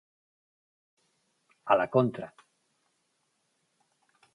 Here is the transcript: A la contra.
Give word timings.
A 1.75 1.79
la 1.83 1.87
contra. 1.99 2.33